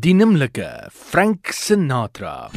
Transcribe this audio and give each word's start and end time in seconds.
die 0.00 0.14
nimmerlike 0.14 0.88
Frank 0.90 1.52
Sinatra. 1.52 2.50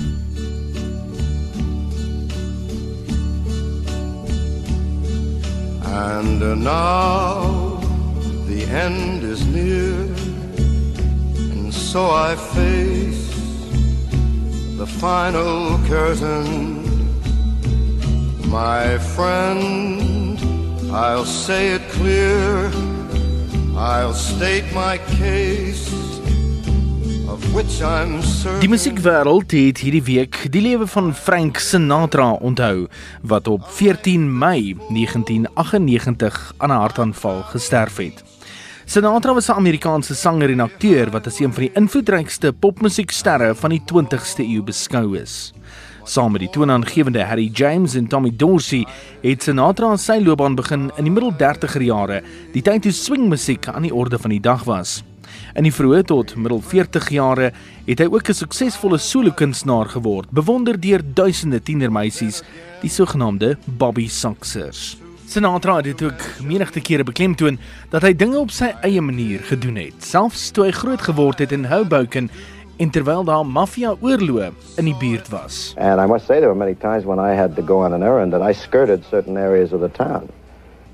And 5.84 6.42
uh, 6.42 6.56
now 6.56 7.82
the 8.48 8.64
end 8.70 9.24
is 9.24 9.46
near, 9.46 9.94
and 11.52 11.74
so 11.74 12.12
I 12.12 12.36
face 12.36 13.28
the 14.78 14.88
final 14.88 15.78
curtain. 15.90 16.80
My 18.50 18.98
friend, 19.00 20.40
I'll 20.94 21.26
say 21.26 21.74
it 21.74 21.82
clear, 21.90 22.72
I'll 23.76 24.14
state 24.14 24.72
my 24.74 24.98
case. 25.20 26.13
Die 28.60 28.70
musiekwêreld 28.70 29.52
het 29.52 29.80
hierdie 29.84 30.04
week 30.04 30.38
die 30.54 30.62
lewe 30.62 30.88
van 30.88 31.14
Frank 31.16 31.58
Sinatra 31.58 32.32
onthou 32.34 32.88
wat 33.22 33.48
op 33.48 33.66
14 33.78 34.26
Mei 34.38 34.76
1998 34.90 36.54
aan 36.58 36.70
'n 36.70 36.82
hartaanval 36.84 37.42
gesterf 37.54 37.98
het. 37.98 38.24
Sinatra 38.86 39.34
was 39.34 39.48
'n 39.50 39.58
Amerikaanse 39.58 40.16
sanger 40.16 40.50
en 40.50 40.60
akteur 40.60 41.10
wat 41.10 41.28
as 41.28 41.40
een 41.40 41.54
van 41.54 41.64
die 41.64 41.72
invloedrykste 41.74 42.54
popmusieksterre 42.54 43.56
van 43.56 43.70
die 43.70 43.82
20ste 43.86 44.44
eeu 44.44 44.64
beskou 44.64 45.18
is. 45.18 45.54
Saam 46.04 46.32
met 46.32 46.42
die 46.42 46.50
toonaangewende 46.50 47.24
Harry 47.24 47.50
James 47.54 47.96
en 47.96 48.08
Tommy 48.08 48.32
Dorsey 48.36 48.86
het 49.22 49.44
Sinatra 49.44 49.98
sy 49.98 50.20
loopbaan 50.20 50.56
begin 50.56 50.92
in 50.98 51.04
die 51.04 51.14
middel 51.14 51.32
30er 51.32 51.82
jare, 51.82 52.24
die 52.52 52.62
tyd 52.62 52.82
toe 52.82 52.92
swingmusiek 52.92 53.68
aan 53.68 53.82
die 53.82 53.96
orde 53.96 54.20
van 54.20 54.30
die 54.30 54.42
dag 54.42 54.64
was. 54.64 55.04
In 55.54 55.64
die 55.64 55.74
vroeë 55.74 56.04
tot 56.10 56.36
middel 56.36 56.62
40 56.62 57.10
jare 57.10 57.52
het 57.86 58.00
hy 58.00 58.06
ook 58.06 58.30
'n 58.30 58.34
suksesvolle 58.34 58.98
solo-kunstenaar 58.98 59.90
geword, 59.90 60.32
bewonder 60.32 60.80
deur 60.80 61.02
duisende 61.14 61.62
tienermeisies, 61.62 62.44
die 62.82 62.90
sogenaamde 62.90 63.58
Bobby 63.66 64.08
Soxers. 64.08 64.98
Sinatra 65.26 65.82
het 65.82 66.04
ook 66.04 66.22
menigte 66.42 66.82
kere 66.82 67.04
beklemtoon 67.04 67.58
dat 67.90 68.02
hy 68.02 68.14
dinge 68.14 68.38
op 68.38 68.52
sy 68.52 68.74
eie 68.82 69.02
manier 69.02 69.40
gedoen 69.40 69.76
het, 69.76 70.04
selfs 70.06 70.52
toe 70.52 70.66
hy 70.66 70.72
groot 70.72 71.02
geword 71.02 71.40
het 71.40 71.52
in 71.52 71.66
Hoboken 71.66 72.30
en 72.78 72.90
terwyl 72.90 73.24
daar 73.24 73.46
maffia 73.46 73.96
oorloë 74.02 74.52
in 74.78 74.86
die 74.86 74.98
buurt 75.00 75.30
was. 75.30 75.74
And 75.78 76.02
I 76.02 76.06
must 76.06 76.26
say 76.26 76.40
there 76.40 76.50
were 76.50 76.60
many 76.60 76.76
times 76.76 77.06
when 77.06 77.20
I 77.20 77.34
had 77.36 77.56
to 77.56 77.62
go 77.62 77.84
on 77.86 77.94
an 77.94 78.04
errand 78.04 78.34
and 78.34 78.44
I 78.44 78.54
skirted 78.54 79.06
certain 79.10 79.38
areas 79.38 79.74
of 79.74 79.80
the 79.80 79.92
town. 79.92 80.30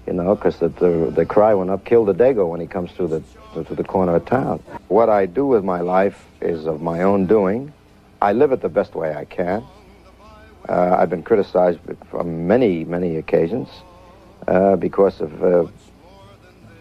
You 0.10 0.16
know, 0.16 0.34
because 0.34 0.58
the, 0.58 0.70
the, 0.70 1.12
the 1.14 1.24
cry 1.24 1.54
went 1.54 1.70
up, 1.70 1.86
kill 1.86 2.04
the 2.04 2.16
Dago 2.16 2.50
when 2.50 2.60
he 2.60 2.66
comes 2.66 2.92
through 2.94 3.10
the 3.10 3.64
to 3.64 3.76
the 3.76 3.84
corner 3.84 4.16
of 4.16 4.26
town. 4.26 4.60
What 4.88 5.08
I 5.08 5.28
do 5.28 5.46
with 5.46 5.64
my 5.64 5.82
life 5.82 6.26
is 6.42 6.66
of 6.66 6.82
my 6.82 7.04
own 7.04 7.28
doing. 7.28 7.72
I 8.20 8.34
live 8.34 8.52
it 8.52 8.62
the 8.62 8.70
best 8.70 8.96
way 8.96 9.14
I 9.14 9.26
can. 9.26 9.64
Uh, 10.68 10.96
I've 10.98 11.12
been 11.12 11.22
criticized 11.22 11.78
on 12.12 12.48
many, 12.48 12.86
many 12.86 13.18
occasions 13.18 13.70
uh, 14.48 14.78
because 14.78 15.22
of 15.22 15.44
uh, 15.44 15.68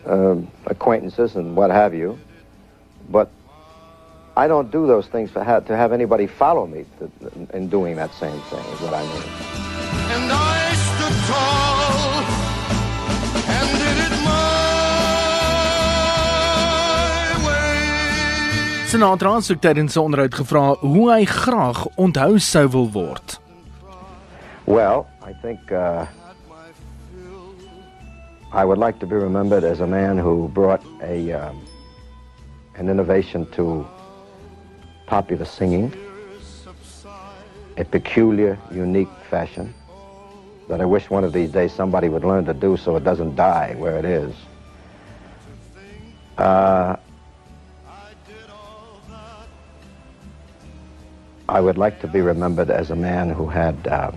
um, 0.07 0.49
acquaintances 0.65 1.37
and 1.37 1.55
what 1.55 1.71
have 1.71 1.93
you. 1.93 2.19
But 3.11 3.31
I 4.39 4.49
don't 4.49 4.71
do 4.71 4.87
those 4.87 5.07
things 5.07 5.31
for 5.31 5.45
ha- 5.45 5.61
to 5.61 5.77
have 5.77 5.93
anybody 5.93 6.27
follow 6.27 6.67
me 6.67 6.87
to, 6.99 7.11
in 7.55 7.69
doing 7.69 7.97
that 7.97 8.15
same 8.15 8.41
thing, 8.41 8.65
is 8.73 8.81
what 8.81 8.95
I 8.95 9.03
mean. 9.03 9.23
Onderhoud 20.01 20.35
gevra 20.35 20.63
hoe 20.81 21.11
hy 21.13 21.25
graag 21.29 21.83
onthou 22.01 22.39
sou 22.41 22.69
wil 22.73 22.87
word. 22.95 23.35
Well, 24.65 25.05
I 25.21 25.35
think 25.43 25.61
uh 25.71 26.07
I 28.51 28.65
would 28.65 28.79
like 28.79 28.99
to 29.01 29.07
be 29.07 29.15
remembered 29.15 29.63
as 29.63 29.81
a 29.81 29.87
man 29.87 30.17
who 30.17 30.49
brought 30.49 30.81
a 31.03 31.33
um, 31.33 31.61
an 32.77 32.89
innovation 32.89 33.45
to 33.57 33.87
popular 35.07 35.45
singing, 35.45 35.93
a 37.77 37.85
peculiar, 37.85 38.57
unique 38.73 39.13
fashion 39.29 39.75
that 40.69 40.81
I 40.81 40.87
wish 40.87 41.11
one 41.11 41.25
of 41.25 41.35
these 41.35 41.51
days 41.51 41.75
somebody 41.75 42.09
would 42.09 42.25
learn 42.25 42.47
to 42.47 42.55
do 42.55 42.79
so 42.79 42.97
it 42.97 43.05
doesn't 43.05 43.37
die 43.37 43.75
where 43.77 43.99
it 43.99 44.07
is. 44.07 44.35
Uh, 46.39 46.97
I 51.49 51.61
would 51.61 51.79
like 51.79 52.01
to 52.01 52.07
be 52.07 52.21
remembered 52.21 52.71
as 52.71 52.91
a 52.91 52.97
man 52.97 53.31
who 53.31 53.47
had 53.47 53.89
uh, 53.89 54.13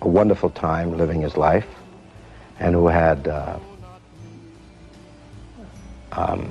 a 0.00 0.08
wonderful 0.08 0.48
time 0.48 0.96
living 0.96 1.20
his 1.20 1.36
life 1.36 1.66
and 2.58 2.74
who 2.74 2.86
had 2.88 3.28
uh, 3.28 3.58
um, 6.12 6.50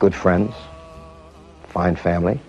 good 0.00 0.14
friends, 0.14 0.52
fine 1.68 1.94
family. 1.94 2.40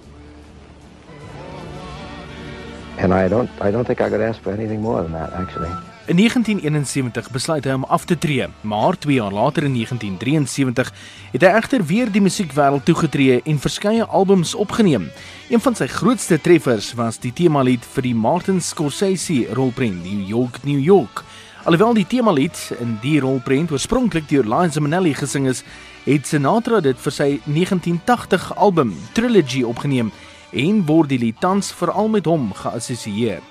And 2.97 3.13
I 3.13 3.27
don't, 3.27 3.49
I 3.61 3.69
don't 3.69 3.85
think 3.85 4.01
I 4.01 4.09
could 4.09 4.21
ask 4.21 4.41
for 4.41 4.51
anything 4.51 4.81
more 4.81 5.03
than 5.03 5.11
that, 5.11 5.33
actually. 5.33 5.71
In 6.05 6.15
1971 6.15 7.31
besluit 7.33 7.65
hy 7.65 7.71
om 7.73 7.85
af 7.89 8.03
te 8.05 8.13
tree, 8.17 8.45
maar 8.61 8.93
2 8.97 9.15
jaar 9.15 9.33
later 9.33 9.63
in 9.63 9.73
1973 9.73 10.91
het 11.31 11.41
hy 11.41 11.49
egter 11.57 11.81
weer 11.81 12.11
die 12.13 12.21
musiekwêreld 12.21 12.85
toegetree 12.85 13.39
en 13.41 13.57
verskeie 13.59 14.05
albums 14.05 14.53
opgeneem. 14.53 15.07
Een 15.49 15.63
van 15.65 15.73
sy 15.73 15.87
grootste 15.89 16.37
treffers 16.37 16.91
was 16.93 17.17
die 17.23 17.31
temalied 17.33 17.87
vir 17.95 18.05
die 18.05 18.13
Martin 18.13 18.61
Scorsese 18.61 19.47
rolprent 19.57 20.05
New 20.05 20.21
York, 20.29 20.61
New 20.61 20.77
York. 20.77 21.23
Alhoewel 21.65 21.97
die 21.97 22.05
temalied 22.05 22.61
in 22.77 22.99
die 23.01 23.17
rolprent 23.25 23.73
oorspronklik 23.73 24.29
deur 24.29 24.45
Liza 24.45 24.85
Minnelli 24.85 25.15
gesing 25.17 25.49
is, 25.49 25.63
het 26.05 26.29
Sinatra 26.29 26.83
dit 26.85 27.01
vir 27.01 27.17
sy 27.17 27.29
1980 27.49 28.51
album 28.61 28.93
Trilogy 29.17 29.65
opgeneem 29.65 30.13
en 30.53 30.85
word 30.85 31.09
die 31.09 31.21
lied 31.25 31.41
tans 31.41 31.73
veral 31.73 32.13
met 32.13 32.29
hom 32.29 32.51
geassosieer. 32.61 33.41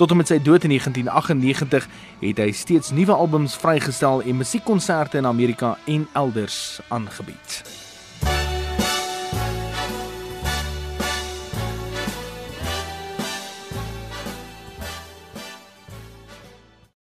Tot 0.00 0.10
en 0.10 0.16
met 0.16 0.30
sy 0.30 0.38
dood 0.40 0.62
in 0.64 0.72
1998 0.72 1.88
het 2.22 2.38
hy 2.40 2.52
steeds 2.56 2.88
nuwe 2.96 3.12
albums 3.12 3.58
vrygestel 3.60 4.22
en 4.24 4.40
musiekkonserte 4.40 5.20
in 5.20 5.28
Amerika 5.28 5.74
en 5.84 6.08
elders 6.16 6.80
aangebied. 6.88 7.60